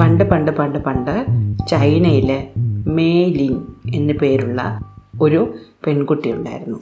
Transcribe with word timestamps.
പണ്ട് 0.00 0.24
പണ്ട് 0.24 0.50
പണ്ട് 0.50 0.78
പണ്ട് 0.78 1.26
ചൈനയിലെ 1.68 2.48
മേലിൻ 2.86 3.66
എന്നു 3.94 4.12
പേരുള്ള 4.12 4.80
ഒരു 5.22 5.54
പെൺകുട്ടി 5.86 6.32
ഉണ്ടായിരുന്നു 6.32 6.78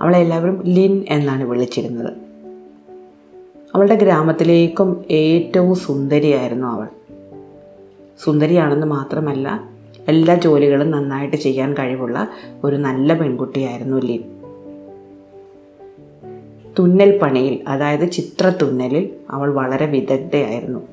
അവളെ 0.00 0.18
എല്ലാവരും 0.18 0.62
ലിൻ 0.64 1.04
എന്നാണ് 1.08 1.44
വിളിച്ചിരുന്നത്. 1.44 2.14
അവളുടെ 3.74 3.94
ഗ്രാമത്തിലേക്കും 3.94 5.04
ഏറ്റവും 5.10 5.74
സുന്ദരിയായിരുന്നു 5.74 6.68
അവൾ. 6.68 6.88
സുന്ദരിയാണെന്ന് 8.24 8.86
മാത്രമല്ല 8.86 9.68
എല്ലാ 10.08 10.34
ജോലികളും 10.34 10.90
നന്നായിട്ട് 10.90 11.36
ചെയ്യാൻ 11.36 11.74
കഴിവുള്ള 11.74 12.28
ഒരു 12.64 12.76
നല്ല 12.76 13.14
പെൺകുട്ടിയായിരുന്നു 13.14 13.96
ലിൻ. 13.96 14.22
തുന്നൽ 16.78 17.18
പണിയിൽ 17.18 17.60
അതായത് 17.68 18.10
ചിത്രത്തുന്നലിൽ 18.10 19.10
അവൾ 19.30 19.52
വളരെ 19.52 19.86
വിദഗ്ധയായിരുന്നു. 19.86 20.91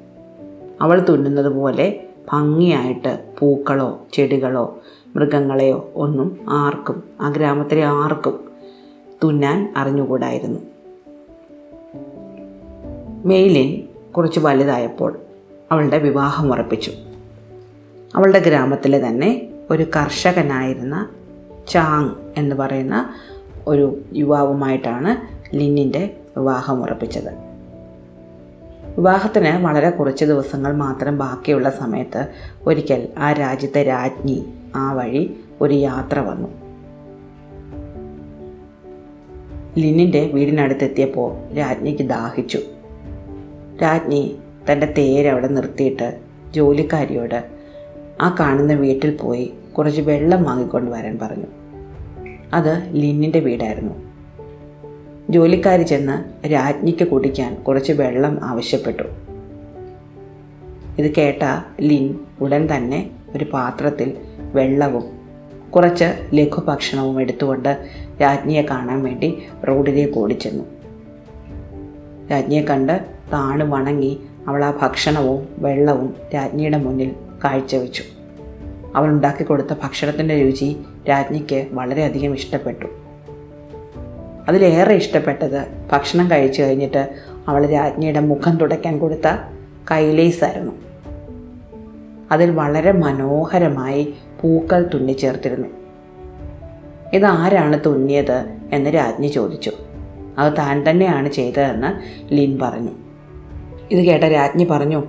അവൾ 0.81 1.05
തുന്നുന്നത് 1.09 1.49
പോലെ 1.49 2.03
ഭംഗിയായിട്ട് 2.31 3.23
പൂക്കളോ 3.39 3.99
ചെടികളോ 4.13 4.77
മൃഗങ്ങളെയോ 5.15 5.91
ഒന്നും 5.95 6.37
ആർക്കും 6.49 7.03
ആ 7.21 7.29
ഗ്രാമത്തിലെ 7.29 7.83
ആർക്കും 7.83 8.39
തുന്നാൻ 9.23 9.73
അറിഞ്ഞുകൂടായിരുന്നു. 9.77 10.59
മെയിലിൻ 13.25 13.84
കുറച്ച് 14.11 14.39
വലുതായപ്പോൾ 14.39 15.20
അവളുടെ 15.71 15.97
വിവാഹം 15.97 16.51
ഉറപ്പിച്ചു. 16.51 16.91
അവളുടെ 18.15 18.39
ഗ്രാമത്തിലെ 18.39 19.07
തന്നെ 19.07 19.49
ഒരു 19.71 19.84
കർഷകനായിരുന്ന 19.84 21.09
ചാങ് 21.67 22.09
എന്ന് 22.37 22.55
പറയുന്ന 22.55 23.13
ഒരു 23.67 24.01
യുവാവുമായിട്ടാണ് 24.15 25.39
ലിന്നിന്റെ 25.55 26.17
വിവാഹം 26.37 26.81
ഉറപ്പിച്ചത്. 26.81 27.48
വിവാഹത്തിന് 28.98 29.63
വളരെ 29.63 29.89
കുറച്ച് 29.89 30.25
ദിവസങ്ങൾ 30.25 30.75
മാത്രം 30.75 31.17
ബാക്കിയുള്ള 31.17 31.70
സമയത്ത് 31.70 32.27
ഒരിക്കൽ 32.65 33.07
ആ 33.18 33.32
രാജ്യത്തെ 33.32 33.84
രാജ്ഞി 33.84 34.45
ആ 34.76 34.93
വഴി 34.93 35.40
ഒരു 35.62 35.73
യാത്ര 35.73 36.20
വന്നു. 36.20 36.70
ലിനിന്റെ 39.77 40.32
വീടിനടുത്തെത്തിയപ്പോൾ 40.34 41.54
രാജ്ഞിക്ക് 41.54 42.04
ദാഹിച്ചു. 42.04 42.60
രാജ്ഞി 43.82 44.35
തന്റെ 44.71 45.29
അവിടെ 45.29 45.48
നിർത്തിയിട്ട് 45.48 46.20
ജോലിക്കാരിയോട് 46.54 47.45
ആ 48.21 48.35
കാണുന്ന 48.40 48.73
വീട്ടിൽ 48.73 49.15
പോയി 49.15 49.54
കുറച്ച് 49.77 50.01
വെള്ളം 50.01 50.43
വാങ്ങിക്കൊണ്ട് 50.43 50.91
വരാൻ 50.91 51.20
പറഞ്ഞു. 51.21 51.45
അത് 52.54 52.90
ലിന്നിന്റെ 52.91 53.40
വീടായിരുന്നു. 53.40 54.10
ജോലിക്കാരി 55.30 55.84
ചെന്ന് 55.84 56.48
രാജ്ഞിക്ക് 56.48 57.08
കുടിക്കാൻ 57.08 57.55
കുറച്ച് 57.55 57.94
വെള്ളം 57.94 58.40
ആവശ്യപ്പെട്ടു. 58.44 59.04
ഇത് 61.02 61.16
കേട്ട 61.16 61.44
ലിൻ 61.82 62.20
ഉടൻ 62.41 62.68
തന്നെ 62.76 63.10
ഒരു 63.35 63.46
പാത്രത്തിൽ 63.54 64.18
വെള്ളവും 64.53 65.03
കുറച്ച് 65.72 66.30
ലഘുഭക്ഷണവും 66.34 67.22
എടുത്തുകൊണ്ട് 67.22 67.85
രാജ്ഞിയെ 68.22 68.62
കാണാൻ 68.62 69.03
വേണ്ടി 69.03 69.44
റോഡിലേക്ക് 69.68 70.19
ഓടിച്ചെന്നു 70.19 70.63
രാജ്ഞിയെ 72.31 72.62
കണ്ട് 72.62 73.06
താണു 73.34 73.66
വണങ്ങി 73.66 74.19
അവൾ 74.47 74.66
ആ 74.66 74.72
ഭക്ഷണവും 74.81 75.47
വെള്ളവും 75.57 76.16
രാജ്ഞിയുടെ 76.35 76.78
മുന്നിൽ 76.78 77.12
കാഴ്ചവെച്ചു. 77.44 78.03
അവൾ 78.96 79.09
ഉണ്ടാക്കി 79.09 79.44
കൊടുത്ത 79.44 79.74
ഭക്ഷണത്തിന്റെ 79.84 80.44
രുചി 80.44 80.78
രാജ്ഞിക്ക് 81.09 81.68
വളരെയധികം 81.72 82.34
ഇഷ്ടപ്പെട്ടു. 82.34 82.98
അതിലേറെ 84.50 84.94
ഇഷ്ടപ്പെട്ടത് 84.94 85.67
ഭക്ഷണം 85.91 86.31
കഴിച്ചു 86.31 86.61
കഴിഞ്ഞിട്ട് 86.61 87.09
അവൾ 87.47 87.66
രാജ്ഞിയുടെ 87.66 88.19
മുഖം 88.19 88.57
തുടയ്ക്കാൻ 88.57 89.00
കൊടുത്ത 89.00 89.38
കൈലേസായിരുന്നു 89.91 90.72
അതിൽ 92.31 92.51
വളരെ 92.51 92.91
മനോഹരമായി 92.91 94.13
പൂക്കൾ 94.41 94.89
തുന്നിച്ചേർത്തിരുന്നു 94.94 95.67
ഇതാരാണ് 97.13 97.79
തുന്നിയത് 97.85 98.55
എന്ന് 98.73 98.89
രാജ്ഞി 98.89 99.27
ചോദിച്ചു. 99.27 99.71
അത് 100.38 100.53
താൻ 100.53 100.89
തന്നെയാണ് 100.89 101.31
ചെയ്തതെന്ന് 101.31 101.88
ലിൻ 102.33 102.59
പറഞ്ഞു. 102.61 102.91
ഇത് 103.91 103.99
കേട്ട 103.99 104.23
രാജ്ഞി 104.23 104.63
പറഞ്ഞു 104.63 105.03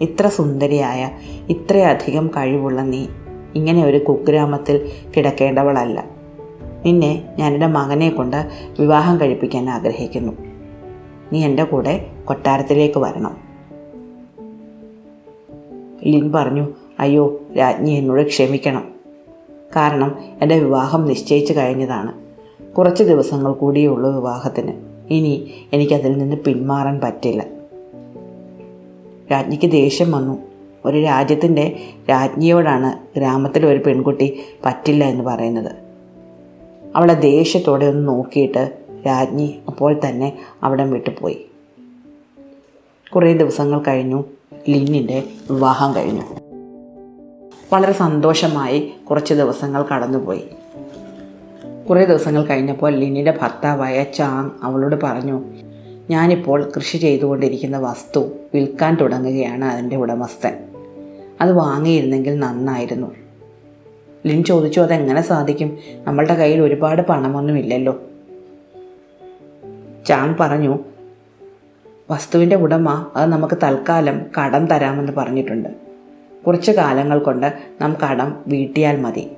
ഇത്ര 0.00 0.28
സുന്ദരിയായ 0.28 1.10
ഇത്രയധികം 1.48 2.28
കഴിവുള്ള 2.28 2.82
നീ 2.82 3.06
ഇങ്ങനെ 3.54 3.84
ഒരു 3.84 3.98
കുഗ്രാമത്തിൽ 3.98 4.90
കിടക്കേണ്ടവളല്ല. 5.16 6.19
നിന്നെ 6.84 7.34
ഞാനെന്റെ 7.38 7.66
മകനെ 7.66 8.10
കൊണ്ട് 8.10 8.50
വിവാഹം 8.80 9.20
കഴിപ്പിക്കാൻ 9.20 9.70
ആഗ്രഹിക്കുന്നു. 9.70 10.32
നീ 11.32 11.44
എന്റെ 11.44 11.64
കൂടെ 11.64 12.06
കൊട്ടാരത്തിലേക്ക് 12.24 12.98
വരണം. 12.98 13.36
ലിൻ 16.04 16.32
പറഞ്ഞു 16.32 16.68
അയ്യോ 17.00 17.40
രാജ്ഞി 17.58 17.90
എന്നോട് 17.90 18.26
ക്ഷമിക്കണം. 18.26 18.88
കാരണം 19.76 20.18
എന്റെ 20.42 20.58
വിവാഹം 20.58 21.06
നിശ്ചയിച്ചു 21.06 21.52
കഴിഞ്ഞതാണ്. 21.52 22.12
കുറച്ച് 22.74 23.02
ദിവസങ്ങൾ 23.02 23.52
കൂടിയേ 23.52 23.86
ഉള്ളൂ 23.86 24.14
വിവാഹത്തിന്. 24.14 24.72
ഇനി 25.10 25.50
എനിക്കതിൽ 25.72 26.18
നിന്ന് 26.18 26.36
പിന്മാറാൻ 26.36 27.00
പറ്റില്ല. 27.04 27.44
രാജ്ഞിക്ക് 29.32 29.70
ദേഷ്യം 29.70 30.12
വന്നു. 30.12 30.38
ഒരു 30.84 31.02
രാജ്യത്തിന്റെ 31.02 31.78
രാജ്ഞിയോടാണ് 32.10 33.18
ഗ്രാമത്തിലെ 33.18 33.68
ഒരു 33.68 33.82
പെൺകുട്ടി 33.86 34.40
പറ്റില്ല 34.64 35.04
എന്ന് 35.04 35.24
പറയുന്നത്. 35.24 35.89
അവളെ 36.96 37.14
ദേഷ്യത്തോടെ 37.14 37.86
ഒന്ന് 37.86 38.08
നോക്കിയിട്ട് 38.08 38.78
രാജ്ഞി 39.06 39.58
അപ്പോൾ 39.66 40.00
തന്നെ 40.08 40.38
അവിടം 40.62 40.90
വിട്ടുപോയി 40.90 41.46
കുറേ 43.14 43.32
ദിവസങ്ങൾ 43.32 43.82
കഴിഞ്ഞു. 43.88 44.24
ലിന്നിന്റെ 44.68 45.22
വിവാഹം 45.50 45.94
കഴിഞ്ഞു. 45.94 46.22
വളരെ 47.72 47.92
സന്തോഷമായി 47.92 48.92
കുറച്ച് 49.10 49.34
ദിവസങ്ങൾ 49.34 49.82
കടന്നുപോയി. 49.82 50.44
കുറേ 51.90 52.04
ദിവസങ്ങൾ 52.04 52.46
കഴിഞ്ഞപ്പോൾ 52.46 52.92
ലിന്നിന്റെ 52.92 53.38
ഭർത്താവായ 53.42 54.04
ചാങ് 54.04 54.50
അവളോട് 54.62 54.96
പറഞ്ഞു 55.02 55.42
ഞാനിപ്പോൾ 56.10 56.72
കൃഷി 56.76 56.98
ചെയ്തുകൊണ്ടിരിക്കുന്ന 56.98 57.78
വസ്തു 57.78 58.30
വിൽക്കാൻ 58.54 58.96
തുടങ്ങുകയാണ് 59.00 59.64
അതിന്റെ 59.64 59.96
ഉടമസ്ഥൻ. 59.96 60.64
അത് 61.40 61.52
വാങ്ങിയിരുന്നെങ്കിൽ 61.52 62.38
നന്നായിരുന്നു. 62.38 63.29
ലിൻ 64.26 64.44
ചോദിച്ചു 64.44 64.80
അതെങ്ങനെ 64.80 65.22
സാധിക്കും? 65.22 65.78
നമ്മളുടെ 66.04 66.34
കയ്യിൽ 66.34 66.60
ഒരുപാട് 66.60 67.02
പണമൊന്നുമില്ലല്ലോ. 67.02 68.00
ചാങ് 70.06 70.34
പറഞ്ഞു 70.40 70.78
വസ്തുവിന്റെ 72.10 72.56
ഉടമ 72.56 73.10
അത് 73.16 73.32
നമുക്ക് 73.32 73.58
തൽക്കാലം 73.62 74.20
കടം 74.38 74.66
തരാമെന്ന് 74.66 75.12
പറഞ്ഞിട്ടുണ്ട്. 75.12 75.68
കുറച്ച് 76.46 76.72
കാലങ്ങൾ 76.72 77.18
കൊണ്ട് 77.18 77.52
നാം 77.80 77.96
കടം 78.10 78.36
വീട്ടിയാൽ 78.46 79.00
മതി. 79.00 79.30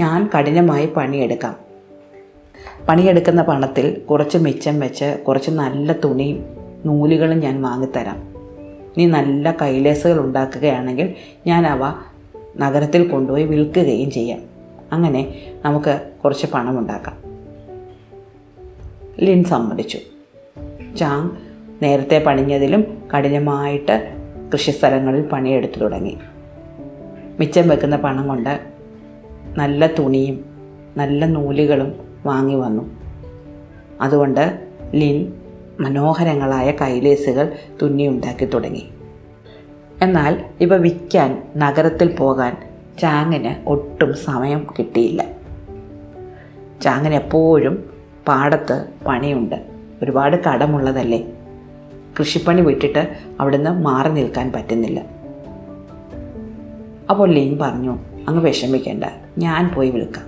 ഞാൻ 0.00 0.30
കഠിനമായി 0.38 0.86
പണിയെടുക്കാം. 0.86 1.56
പണിയെടുക്കുന്ന 2.88 3.42
പണത്തിൽ 3.42 4.00
കുറച്ച് 4.10 4.38
മിച്ചം 4.38 4.80
വെച്ച് 4.80 5.18
കുറച്ച് 5.28 5.50
നല്ല 5.50 5.92
തുണിയും 5.92 6.44
നൂലുകളും 6.86 7.38
ഞാൻ 7.38 7.62
വാങ്ങിത്തരാം. 7.62 8.22
നീ 8.98 9.06
നല്ല 9.06 9.56
കൈലേസുകൾ 9.62 10.20
ഉണ്ടാക്കുകയാണെങ്കിൽ 10.20 11.14
ഞാൻ 11.46 11.66
അവ 11.66 11.94
നഗരത്തിൽ 12.60 13.08
കൊണ്ടുപോയി 13.08 13.44
വിൽക്കുകയും 13.44 14.10
ചെയ്യാം. 14.10 14.40
അങ്ങനെ 14.92 15.34
നമുക്ക് 15.64 16.00
കുറച്ച് 16.24 16.46
പണമുണ്ടാക്കാം. 16.54 17.16
ലിൻ 19.24 19.44
സമ്മതിച്ചു. 19.44 19.98
ചാങ് 20.96 21.30
നേരത്തെ 21.82 22.24
പണിഞ്ഞതിലും 22.26 23.02
കഠിനമായിട്ട് 23.16 24.16
കൃഷിസ്ഥലങ്ങളിൽ 24.52 25.22
പണിയെടുത്തു 25.22 25.78
തുടങ്ങി. 25.80 26.18
മിച്ചം 27.40 27.68
വെക്കുന്ന 27.68 27.96
പണം 27.96 28.28
കൊണ്ട് 28.28 28.60
നല്ല 29.56 29.86
തുണിയും 29.86 30.44
നല്ല 30.96 31.26
നൂലുകളും 31.26 31.94
വാങ്ങി 32.26 32.54
വന്നു. 32.54 32.96
അതുകൊണ്ട് 34.00 34.68
ലിൻ 34.94 35.32
മനോഹരങ്ങളായ 35.80 36.70
കൈലേസുകൾ 36.70 37.52
തുന്നിയുണ്ടാക്കി 37.82 38.44
തുടങ്ങി. 38.44 38.88
എന്നാൽ 40.02 40.44
ഇവ 40.60 40.76
വിൽക്കാൻ 40.76 41.42
നഗരത്തിൽ 41.56 42.16
പോകാൻ 42.16 42.56
ചാങ്ങിന് 42.98 43.68
ഒട്ടും 43.68 44.14
സമയം 44.14 44.66
കിട്ടിയില്ല. 44.78 45.24
ചാങ്ങിന് 46.82 47.14
എപ്പോഴും 47.14 47.90
പാടത്ത് 48.28 48.88
പണിയുണ്ട്. 49.06 49.66
ഒരുപാട് 50.02 50.44
കടമുള്ളതല്ലേ? 50.44 51.26
കൃഷിപ്പണി 52.18 52.60
വിട്ടിട്ട് 52.60 53.16
അവിടുന്ന് 53.40 53.70
മാറി 53.70 54.08
നിൽക്കാൻ 54.08 54.52
പറ്റുന്നില്ല. 54.52 55.02
അപ്പോൾ 57.10 57.30
ലീൻ 57.30 57.58
പറഞ്ഞു 57.58 57.98
അങ്ങ് 58.28 58.44
വിഷമിക്കേണ്ട 58.44 59.04
ഞാൻ 59.38 59.74
പോയി 59.74 59.90
വിൽക്കാം. 59.90 60.24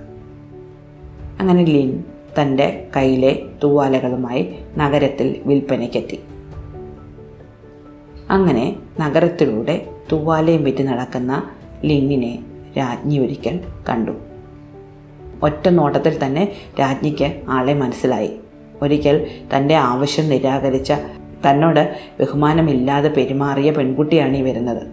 അങ്ങനെ 1.39 1.63
ലീൻ 1.63 2.03
തന്റെ 2.41 2.87
കയ്യിലെ 2.95 3.41
തൂവാലകളുമായി 3.63 4.55
നഗരത്തിൽ 4.77 5.41
വിൽപ്പനയ്ക്കെത്തി. 5.45 6.19
അങ്ങനെ 8.31 8.75
നഗരത്തിലൂടെ 8.99 9.89
തൂവാലയും 10.11 10.63
വിറ്റ് 10.63 10.83
നടക്കുന്ന 10.83 11.43
ലിന്നിനെ 11.85 12.39
രാജ്ഞി 12.77 13.19
ഒരിക്കൽ 13.19 13.59
കണ്ടു. 13.89 14.11
ഒറ്റ 15.43 15.69
നോട്ടത്തിൽ 15.69 16.25
തന്നെ 16.25 16.51
രാജ്ഞിക്ക് 16.79 17.41
ആളെ 17.49 17.73
മനസ്സിലായി. 17.73 18.31
ഒരിക്കൽ 18.81 19.27
തന്റെ 19.55 19.75
ആവശ്യം 19.75 20.29
നിരാകരിച്ച 20.29 20.93
തന്നോട് 21.49 21.95
ബഹുമാനമില്ലാതെ 22.19 23.09
പെരുമാറിയ 23.09 23.71
പെൺകുട്ടിയാണ് 23.71 24.37
ഈ 24.37 24.41
വരുന്നത്. 24.41 24.83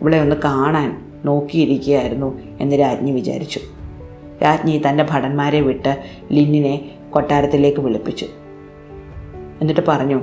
ഇവിടെ 0.00 0.16
ഒന്ന് 0.16 0.36
കാണാൻ 0.44 1.12
നോക്കിയിരിക്കുകയായിരുന്നു 1.24 2.40
എന്ന് 2.60 2.80
രാജ്ഞി 2.80 3.10
വിചാരിച്ചു. 3.10 3.60
രാജ്ഞി 4.42 4.82
തന്റെ 4.88 5.06
ഭടന്മാരെ 5.10 5.60
വിട്ട് 5.60 6.02
ലിന്നിനെ 6.32 6.90
കൊട്ടാരത്തിലേക്ക് 7.10 7.80
വിളിപ്പിച്ചു. 7.80 8.26
എന്നിട്ട് 9.60 9.80
പറഞ്ഞു 9.88 10.20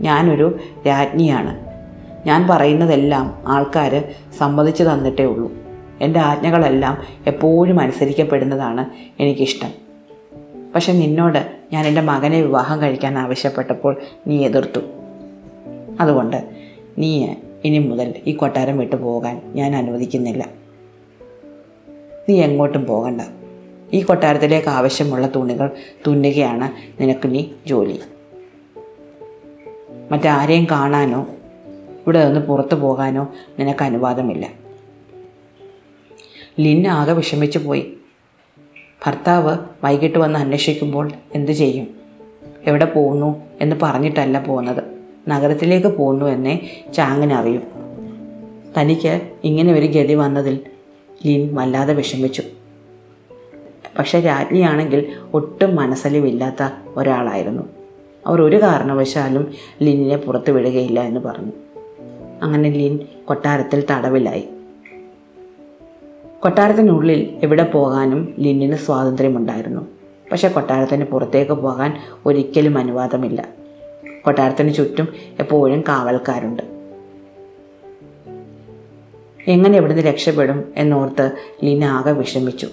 ഞാനൊരു 0.00 0.58
രാജ്ഞിയാണ്. 0.86 1.70
ഞാൻ 2.26 2.48
പറയുന്നതെല്ലാം 2.50 3.42
ആൾക്കാർ 3.46 4.04
സമ്മതിച്ചു 4.38 4.82
തന്നിട്ടേ 4.82 5.24
ഉള്ളൂ. 5.24 5.52
എന്റെ 6.00 6.20
ആജ്ഞകളെല്ലാം 6.20 6.98
എപ്പോഴും 7.26 7.80
അനുസരിക്കപ്പെടുന്നതാണ് 7.80 8.84
എനിക്കിഷ്ടം. 9.22 9.70
പക്ഷെ 10.74 10.92
നിന്നോട് 10.92 11.52
ഞാൻ 11.72 11.86
എന്റെ 11.86 12.00
മകനെ 12.00 12.42
വിവാഹം 12.42 12.82
കഴിക്കാൻ 12.82 13.18
ആവശ്യപ്പെട്ടപ്പോൾ 13.18 13.96
നീ 14.26 14.44
എതിർത്തു. 14.44 14.80
അതുകൊണ്ട് 16.00 16.44
നീ 16.98 17.28
ഇനി 17.64 17.78
മുതൽ 17.78 18.14
ഈ 18.26 18.32
കൊട്ടാരം 18.32 18.78
വിട്ടു 18.78 18.96
പോകാൻ 18.96 19.40
ഞാൻ 19.54 19.76
അനുവദിക്കുന്നില്ല. 19.76 20.48
നീ 22.28 22.40
എങ്ങോട്ടും 22.40 22.84
പോകണ്ട. 22.84 23.20
ഈ 23.92 24.00
കൊട്ടാരത്തിലേക്ക് 24.02 24.68
ആവശ്യമുള്ള 24.68 25.28
തുണികൾ 25.36 25.70
തുന്നുകയാണ് 26.06 27.02
നിനക്ക് 27.02 27.34
നീ 27.34 27.44
ജോലി. 27.66 28.00
മറ്റാരെയും 30.10 30.66
കാണാനോ 30.70 31.26
ഇവിടെ 32.02 32.26
നിന്ന് 32.26 32.40
പുറത്തു 32.40 32.74
പോകാനോ 32.74 33.34
നിനക്ക് 33.58 33.84
അനുവാദമില്ല. 33.84 34.50
ലിൻ 36.60 36.88
ആകെ 36.88 37.12
വിഷമിച്ചു 37.12 37.58
പോയി. 37.58 37.96
ഭർത്താവ് 39.06 39.58
വൈകിട്ട് 39.84 40.18
വന്ന് 40.18 40.38
അന്വേഷിക്കുമ്പോൾ 40.38 41.12
എന്തു 41.34 41.52
ചെയ്യും? 41.52 41.88
എവിടെ 42.64 42.84
പോകുന്നു 42.84 43.42
എന്ന് 43.60 43.76
പറഞ്ഞിട്ടല്ല 43.82 44.44
പോകുന്നത് 44.44 44.84
നഗരത്തിലേക്ക് 45.28 45.86
പോകുന്നു 45.86 46.26
എന്നേ 46.26 46.84
ചാങ്ങിനറിയും 46.94 47.62
തനിക്ക് 48.78 49.30
ഇങ്ങനെ 49.44 49.72
ഒരു 49.72 49.86
ഗതി 49.86 50.14
വന്നതിൽ 50.14 50.60
ലിൻ 51.26 51.54
വല്ലാതെ 51.54 51.94
വിഷമിച്ചു. 51.94 52.42
പക്ഷെ 53.98 54.20
രാജ്ഞിയാണെങ്കിൽ 54.20 55.12
ഒട്ടും 55.34 55.76
മനസ്സലിവില്ലാത്ത 55.76 56.70
ഒരാളായിരുന്നു. 56.96 57.79
അവർ 58.30 58.42
ഒരു 58.42 58.62
കാരണവശാലും 58.62 59.54
ലിനിനെ 59.82 60.16
പുറത്തു 60.16 60.52
വിടുകയില്ല 60.52 61.00
എന്ന് 61.00 61.20
പറഞ്ഞു. 61.20 61.52
അങ്ങനെ 62.42 62.70
ലിൻ 62.70 62.98
കൊട്ടാരത്തിൽ 63.24 63.84
തടവിലായി. 63.90 64.48
കൊട്ടാരത്തിനുള്ളിൽ 66.40 67.40
എവിടെ 67.42 67.62
പോകാനും 67.62 68.34
ലിന്നിന് 68.38 68.76
സ്വാതന്ത്ര്യമുണ്ടായിരുന്നു. 68.76 69.80
പക്ഷെ 70.32 70.48
കൊട്ടാരത്തിന് 70.48 71.04
പുറത്തേക്ക് 71.04 71.52
പോകാൻ 71.52 72.00
ഒരിക്കലും 72.26 72.78
അനുവാദമില്ല. 72.78 73.48
കൊട്ടാരത്തിന് 74.24 74.74
ചുറ്റും 74.74 75.08
എപ്പോഴും 75.38 75.80
കാവൽക്കാരുണ്ട്. 75.80 76.62
എങ്ങനെ 79.48 79.78
ഇവിടുന്ന് 79.78 80.02
രക്ഷപ്പെടും 80.02 80.64
എന്നോർത്ത് 80.76 81.32
ലിൻ 81.64 81.84
ആകെ 81.84 82.12
വിഷമിച്ചു. 82.12 82.68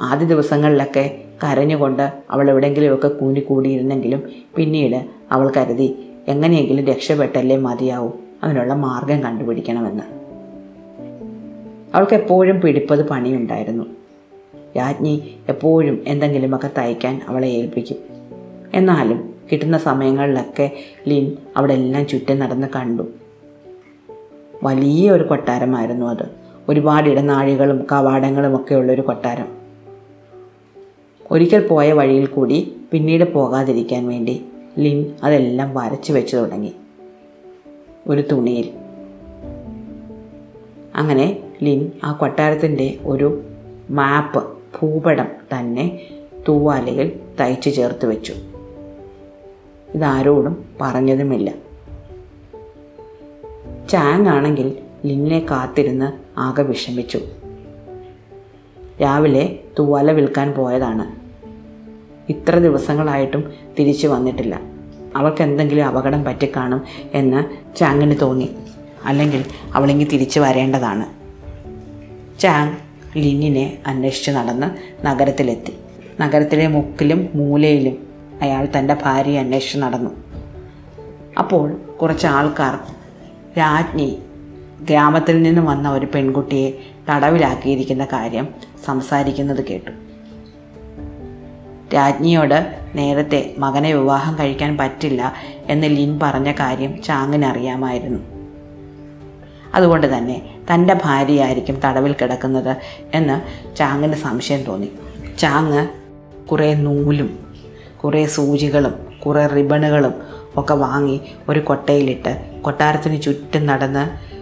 ആദ്യ 0.00 0.26
ദിവസങ്ങളിലൊക്കെ 0.26 1.23
കരഞ്ഞുകൊണ്ട് 1.42 2.12
അവൾ 2.30 2.50
എവിടെയെങ്കിലുമൊക്കെ 2.50 3.08
കൂനിക്കൂടിയിരുന്നെങ്കിലും 3.08 4.22
പിന്നീട് 4.56 5.06
അവൾ 5.32 5.52
കരുതി 5.56 6.08
എങ്ങനെയെങ്കിലും 6.28 6.84
രക്ഷപ്പെട്ടല്ലേ 6.84 7.56
മതിയാവൂ 7.56 8.10
അവനുള്ള 8.42 8.74
മാർഗം 8.74 9.22
കണ്ടുപിടിക്കണമെന്ന്. 9.22 10.02
അവൾക്ക് 11.96 12.14
എപ്പോഴും 12.14 12.60
പിടിപ്പത് 12.60 13.08
പണിയുണ്ടായിരുന്നു. 13.08 13.84
രാജ്ഞി 14.76 15.38
എപ്പോഴും 15.48 16.04
എന്തെങ്കിലുമൊക്കെ 16.06 16.70
തയ്ക്കാൻ 16.78 17.20
അവളെ 17.28 17.48
ഏൽപ്പിക്കും. 17.48 17.96
എന്നാലും 18.74 19.34
കിട്ടുന്ന 19.52 19.78
സമയങ്ങളിലൊക്കെ 19.78 20.70
ലിൻ 21.08 21.36
അവിടെ 21.56 21.72
എല്ലാം 21.72 22.06
ചുറ്റും 22.06 22.38
നടന്ന് 22.38 22.66
കണ്ടു. 22.76 23.02
വലിയ 24.62 25.10
ഒരു 25.10 25.22
കൊട്ടാരമായിരുന്നു 25.22 26.06
അത്. 26.06 26.44
ഒരുപാട് 26.68 27.08
ഇടനാഴികളും 27.08 27.86
കവാടങ്ങളും 27.92 28.56
ഒക്കെ 28.56 28.74
ഉള്ളൊരു 28.74 29.02
കൊട്ടാരം. 29.02 29.63
ഒരിക്കൽ 31.30 31.66
പോയ 31.66 31.92
വഴിയിൽ 31.92 32.26
കൂടി 32.26 32.76
പിന്നീട് 32.92 33.32
പോകാതിരിക്കാൻ 33.32 34.08
വേണ്ടി 34.08 34.44
ലിൻ 34.78 35.14
അതെല്ലാം 35.22 35.74
വരച്ചു 35.74 36.12
വെച്ചു 36.12 36.36
തുടങ്ങി. 36.36 36.72
ഒരു 38.06 38.24
തുണിയിൽ. 38.32 38.70
അങ്ങനെ 40.94 41.42
ലിൻ 41.62 41.90
ആ 42.04 42.12
കൊട്ടാരത്തിന്റെ 42.12 42.98
ഒരു 43.04 43.42
മാപ്പ് 43.90 44.44
ഭൂപടം 44.80 45.26
തന്നെ 45.52 46.00
തൂവാലയിൽ 46.48 47.12
തയ്ച്ചു 47.40 47.70
ചേർത്ത് 47.70 48.06
വെച്ചു. 48.06 48.34
ഇതാരോടും 49.94 50.64
പറഞ്ഞതുമില്ല. 50.80 51.54
ചാങ് 53.90 54.26
ആണെങ്കിൽ 54.26 54.76
ലിന്നിനെ 55.04 55.46
കാത്തിരുന്ന് 55.50 56.40
ആകെ 56.40 56.62
വിഷമിച്ചു. 56.62 57.20
രാവിലെ 59.02 59.58
തൂവാല 59.78 60.12
വിൽക്കാൻ 60.12 60.52
പോയതാണ്. 60.52 61.24
ഇത്ര 62.28 62.58
ദിവസങ്ങളായിട്ടും 62.58 63.52
തിരിച്ചു 63.78 64.08
വന്നിട്ടില്ല. 64.08 64.60
അവൾക്ക് 65.16 65.42
എന്തെങ്കിലും 65.42 65.86
അപകടം 65.86 66.24
പറ്റിക്കാണും 66.24 66.82
എന്ന് 67.14 67.44
ചാങ്ങിന് 67.76 68.20
തോന്നി. 68.20 68.50
അല്ലെങ്കിൽ 69.04 69.44
അവളിങ്ങി 69.74 70.04
തിരിച്ചു 70.04 70.40
വരേണ്ടതാണ്. 70.40 71.06
ചാങ് 72.40 72.76
ലിന്നിനെ 73.18 73.78
അന്വേഷിച്ച് 73.86 74.30
നടന്ന് 74.30 74.66
നഗരത്തിലെത്തി. 75.06 75.72
നഗരത്തിലെ 76.20 76.66
മുക്കിലും 76.66 77.28
മൂലയിലും 77.34 78.06
അയാൾ 78.42 78.68
തന്റെ 78.78 78.96
ഭാര്യയെ 79.02 79.38
അന്വേഷിച്ച് 79.38 79.78
നടന്നു. 79.78 80.10
അപ്പോൾ 81.38 81.72
കുറച്ച് 82.02 82.26
ആൾക്കാർ 82.26 82.78
രാജ്ഞി 83.58 84.18
ഗ്രാമത്തിൽ 84.90 85.42
നിന്ന് 85.42 85.60
വന്ന 85.60 85.90
ഒരു 85.90 86.06
പെൺകുട്ടിയെ 86.14 86.70
തടവിലാക്കിയിരിക്കുന്ന 87.10 88.04
കാര്യം 88.12 88.48
സംസാരിക്കുന്നത് 88.84 89.64
കേട്ടു. 89.64 89.90
രാജ്ഞിയോട് 91.94 92.80
നേരത്തെ 92.94 93.54
മകനെ 93.58 93.94
വിവാഹം 93.94 94.38
കഴിക്കാൻ 94.38 94.76
പറ്റില്ല 94.76 95.32
എന്ന് 95.68 95.86
ലിൻ 95.86 96.20
പറഞ്ഞ 96.22 96.52
കാര്യം 96.52 97.02
ചാങ്ങിന് 97.02 97.44
അറിയാമായിരുന്നു 97.44 98.20
അതുകൊണ്ട് 99.74 100.18
തന്നെ 100.18 100.58
തന്റെ 100.74 100.94
ഭാര്യയായിരിക്കും 101.04 101.80
തടവിൽ 101.84 102.12
കിടക്കുന്നത് 102.12 102.76
എന്ന് 103.14 103.36
ചാങ്ങിന് 103.76 104.14
സംശയം 104.14 104.62
തോന്നി. 104.62 104.88
ചാങ് 105.38 105.88
കുറേ 106.48 106.74
നൂലും 106.74 107.38
കുറേ 108.04 108.26
സൂചികളും 108.26 108.94
കുറേ 109.26 109.46
റിബണുകളും 109.46 110.14
ഒക്കെ 110.56 110.74
വാങ്ങി 110.74 111.20
ഒരു 111.48 111.60
കൊട്ടയിലിട്ട് 111.60 112.60
കൊട്ടാരത്തിന് 112.62 113.22
ചുറ്റും 113.22 113.66
നടന്ന് 113.66 114.34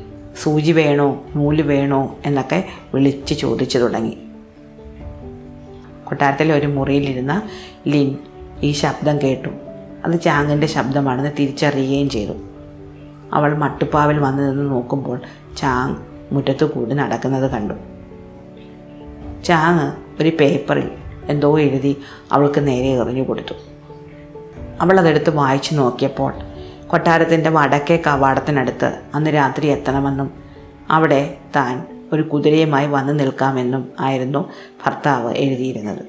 സൂചി 0.42 0.72
വേണോ 0.72 1.24
നൂൽ 1.36 1.62
വേണോ 1.62 2.16
എന്നൊക്കെ 2.26 2.64
വിളിച്ച് 2.94 3.34
ചോദിച്ചു 3.34 3.78
തുടങ്ങി. 3.78 4.18
കൊട്ടാരത്തിലെ 6.12 6.54
ഒരു 6.54 6.66
മുറിയിലിരുന്ന 6.66 7.42
ലിൻ 7.88 8.16
ഈ 8.62 8.72
ശബ്ദം 8.72 9.22
കേട്ടു. 9.22 9.48
അത് 10.04 10.20
ചാങ്ങിന്റെ 10.20 10.66
ശബ്ദമാണെന്ന് 10.66 11.30
തിരിച്ചറിയുകയും 11.38 12.10
ചെയ്തു. 12.10 12.32
അവൾ 13.32 13.56
മട്ടുപ്പാവിൽ 13.56 14.18
വന്നു 14.18 14.42
നിന്ന് 14.42 14.70
നോക്കുമ്പോൾ 14.70 15.20
ചാങ് 15.56 15.96
മുറ്റത്തു 16.32 16.64
കൂടി 16.64 16.94
നടക്കുന്നത് 16.94 17.50
കണ്ടു. 17.50 17.74
ചാങ് 19.44 19.92
ഒരു 20.22 20.32
പേപ്പറിൽ 20.40 20.90
എന്തോ 21.28 21.60
എഴുതി 21.60 21.96
അവൾക്ക് 22.32 22.66
നേരെ 22.66 22.88
എറിഞ്ഞു 22.88 23.22
കൊടുത്തു. 23.22 23.54
അവൾ 24.80 25.00
അതെടുത്ത് 25.00 25.36
വായിച്ചു 25.36 25.74
നോക്കിയപ്പോൾ 25.74 26.34
കൊട്ടാരത്തിന്റെ 26.86 27.50
വടക്കേ 27.50 28.02
കവാടത്തിനടുത്ത് 28.06 29.00
അന്ന് 29.14 29.34
രാത്രി 29.34 29.66
എത്തണമെന്നും 29.66 30.30
അവിടെ 30.90 31.36
താൻ 31.56 32.01
ഒരു 32.12 32.22
കുതിരയുമായി 32.22 32.86
വന്നു 32.86 33.12
നിൽക്കാമെന്നും 33.12 33.92
ആയിരുന്നു 34.00 34.52
ഭർത്താവ് 34.86 35.36
എഴുതിയിരുന്നത്. 35.36 36.04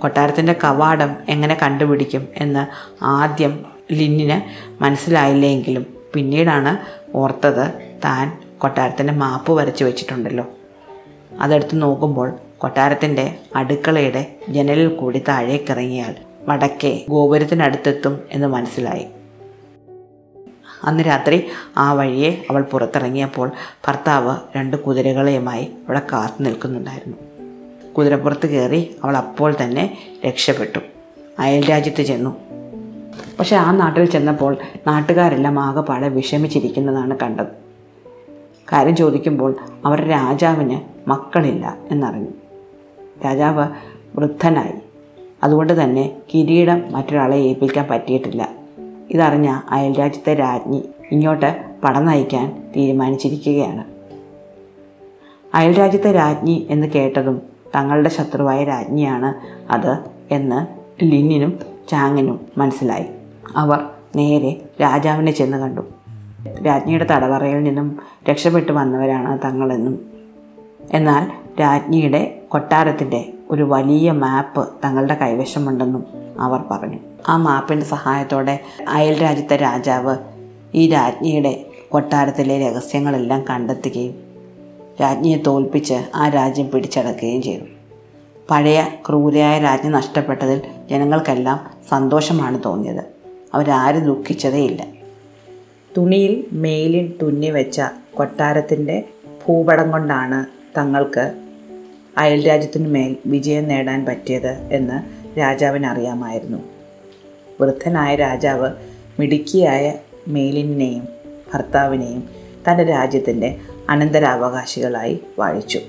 കൊട്ടാരത്തിന്റെ 0.00 0.52
കവാടം 0.64 1.16
എങ്ങനെ 1.28 1.58
കണ്ടുപിടിക്കും 1.62 2.28
എന്ന് 2.36 2.66
ആദ്യം 3.04 3.64
ലിന്നിന് 3.92 4.40
മനസ്സിലായില്ലെങ്കിലും 4.82 5.86
പിന്നീടാണ് 6.14 6.78
ഓർത്തത് 7.16 7.72
താൻ 8.04 8.38
കൊട്ടാരത്തിന്റെ 8.58 9.12
മാപ്പ് 9.12 9.52
വരച്ചു 9.52 9.84
വെച്ചിട്ടുണ്ടല്ലോ. 9.84 10.46
അതെടുത്ത് 11.40 11.82
നോക്കുമ്പോൾ 11.82 12.32
കൊട്ടാരത്തിന്റെ 12.58 13.34
അടുക്കളയുടെ 13.56 14.34
ജനലിൽ 14.48 14.88
കൂടി 14.88 15.22
താഴേക്കിറങ്ങിയാൽ 15.28 16.14
വടക്കേ 16.48 17.04
ഗോപുരത്തിനടുത്തെത്തും 17.08 18.18
എന്ന് 18.30 18.46
മനസ്സിലായി. 18.46 19.06
അന്ന് 20.84 21.02
രാത്രി 21.02 21.48
ആ 21.76 21.92
വഴിയെ 21.92 22.44
അവൾ 22.50 22.62
പുറത്തിറങ്ങിയപ്പോൾ 22.62 23.50
ഭർത്താവ് 23.86 24.36
രണ്ട് 24.56 24.76
കുതിരകളെയുമായി 24.76 25.64
അവിടെ 25.64 26.02
കാത്തു 26.12 26.42
നിൽക്കുന്നുണ്ടായിരുന്നു. 26.42 27.16
കുതിരപ്പുറത്ത് 27.94 28.46
കയറി 28.46 28.96
അവൾ 29.04 29.16
അപ്പോൾ 29.16 29.54
തന്നെ 29.62 29.98
രക്ഷപ്പെട്ടു. 30.26 30.78
അയൽ 31.38 31.70
രാജ്യത്ത് 31.70 32.02
ചെന്നു. 32.02 32.36
പക്ഷേ 33.38 33.56
ആ 33.56 33.72
നാട്ടിൽ 33.72 34.04
ചെന്നപ്പോൾ 34.04 34.56
നാട്ടുകാരെല്ലാം 34.86 35.60
ആകെപ്പാടെ 35.60 36.08
വിഷമിച്ചിരിക്കുന്നതാണ് 36.08 37.18
കണ്ടത്. 37.22 37.64
കാര്യം 38.72 38.96
ചോദിക്കുമ്പോൾ 38.96 39.56
അവരുടെ 39.84 40.08
രാജാവിന് 40.08 41.08
മക്കളില്ല 41.10 41.76
എന്നറിഞ്ഞു. 41.90 42.30
രാജാവ് 43.24 43.68
വൃദ്ധനായി. 44.16 44.72
അതുകൊണ്ട് 45.42 45.84
തന്നെ 45.84 46.16
കിരീടം 46.34 46.82
മറ്റൊരാളെ 46.90 47.36
ഏൽപ്പിക്കാൻ 47.36 47.88
പറ്റിയിട്ടില്ല. 47.90 48.53
ഇതറിഞ്ഞ 49.14 49.60
അയൽരാജ്യത്തെ 49.70 50.34
രാജ്ഞി 50.34 50.84
ഇങ്ങോട്ട് 51.10 51.64
പടം 51.84 52.06
നയിക്കാൻ 52.06 52.62
തീരുമാനിച്ചിരിക്കുകയാണ്. 52.76 53.84
അയൽരാജ്യത്തെ 55.54 56.12
രാജ്ഞി 56.12 56.66
എന്ന് 56.70 56.86
കേട്ടതും 56.86 57.42
തങ്ങളുടെ 57.76 58.08
ശത്രുവായ 58.08 58.64
രാജ്ഞിയാണ് 58.64 59.34
അത് 59.72 59.98
എന്ന് 60.30 60.66
ലിന്നിനും 61.04 61.58
ചാങ്ങിനും 61.88 62.40
മനസ്സിലായി. 62.58 63.04
അവർ 63.56 63.84
നേരെ 64.16 64.62
രാജാവിനെ 64.82 65.32
ചെന്ന് 65.32 65.56
കണ്ടു. 65.56 65.80
രാജ്ഞിയുടെ 66.66 67.06
തടവറയിൽ 67.10 67.62
നിന്നും 67.62 67.98
രക്ഷപ്പെട്ടു 68.30 68.72
വന്നവരാണ് 68.72 69.38
തങ്ങളെന്നും. 69.44 70.00
എന്നാൽ 70.92 71.43
രാജ്ഞിയുടെ 71.60 72.40
കൊട്ടാരത്തിന്റെ 72.48 73.32
ഒരു 73.50 73.62
വലിയ 73.62 74.12
മാപ്പ് 74.12 74.68
തങ്ങളുടെ 74.84 75.14
കൈവശമുണ്ടെന്നും 75.14 76.04
അവർ 76.40 76.60
പറഞ്ഞു. 76.70 76.98
ആ 77.28 77.36
മാപ്പിന്റെ 77.36 77.86
സഹായത്തോടെ 77.86 78.60
അയൽ 78.88 79.22
രാജ്യത്തെ 79.22 79.56
രാജാവ് 79.56 80.16
ഈ 80.74 80.90
രാജ്ഞിയുടെ 80.90 81.64
കൊട്ടാരത്തിലെ 81.88 82.70
രഹസ്യങ്ങളെല്ലാം 82.70 83.44
കണ്ടെത്തുകയും 83.50 84.14
രാജ്ഞിയെ 85.00 85.36
തോൽപ്പിച്ച് 85.36 86.04
ആ 86.14 86.28
രാജ്യം 86.28 86.70
പിടിച്ചടക്കുകയും 86.70 87.42
ചെയ്തു. 87.42 87.64
പഴയ 88.50 88.84
ക്രൂരയായ 89.08 89.58
രാജ്ഞി 89.58 89.90
നഷ്ടപ്പെട്ടതിൽ 89.90 90.62
ജനങ്ങൾക്കെല്ലാം 90.90 91.70
സന്തോഷമാണ് 91.88 92.60
തോന്നിയത്. 92.64 93.04
അവരാരും 93.54 94.04
ദുഃഖിച്ചതേയില്ല. 94.04 94.86
തുണിയിൽ 95.96 96.44
മേലിൽ 96.52 97.14
തുന്നി 97.22 97.50
വെച്ച 97.50 97.80
കൊട്ടാരത്തിന്റെ 98.14 99.04
ഭൂപടം 99.46 99.90
കൊണ്ടാണ് 99.90 100.44
തങ്ങൾക്ക് 100.78 101.43
അയൽരാജ്യത്തിനു 102.18 102.88
മേൽ 102.88 103.16
വിജയം 103.26 103.68
നേടാൻ 103.68 104.06
പറ്റിയത് 104.06 104.68
എന്ന് 104.72 105.02
രാജാവിന് 105.38 105.86
അറിയാമായിരുന്നു 105.86 106.58
വൃദ്ധനായ 107.60 108.14
രാജാവ് 108.14 108.70
മിടുക്കിയായ 109.20 109.94
മേലിനെയും 110.28 111.08
ഭർത്താവിനെയും 111.54 112.28
തന്റെ 112.70 112.84
രാജ്യത്തിന്റെ 112.84 113.58
അനന്തരാവകാശികളായി 113.88 115.20
വാഴിച്ചു. 115.38 115.80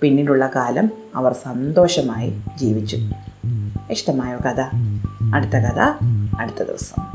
പിന്നീടുള്ള 0.00 0.50
കാലം 0.56 0.90
അവർ 1.14 1.32
സന്തോഷമായി 1.32 2.32
ജീവിച്ചു. 2.56 2.98
ഇഷ്ടമായ 3.90 4.36
കഥ? 4.36 4.60
അടുത്ത 5.34 5.50
കഥ 5.50 5.80
അടുത്ത 6.38 6.62
ദിവസം. 6.62 7.07